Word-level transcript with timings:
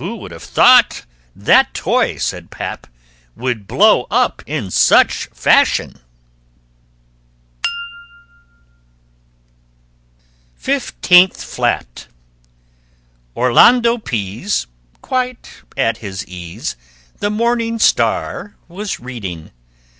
"Who 0.00 0.16
would 0.16 0.32
have 0.32 0.42
thought 0.42 1.04
that 1.36 1.72
toy," 1.74 2.16
said 2.16 2.50
pap, 2.50 2.88
"Would 3.36 3.68
blow 3.68 4.08
up 4.10 4.42
in 4.44 4.72
such 4.72 5.26
fashion!" 5.32 6.00
[Illustration: 7.60 7.70
FOURTEENTH 10.56 10.60
FLAT] 10.60 10.60
FIFTEENTH 10.60 11.44
FLAT 11.44 12.06
Orlando 13.36 13.98
Pease, 13.98 14.66
quite 15.02 15.62
at 15.76 15.98
his 15.98 16.26
ease, 16.26 16.74
The 17.20 17.30
"Morning 17.30 17.78
Star" 17.78 18.56
was 18.66 18.98
reading. 18.98 19.52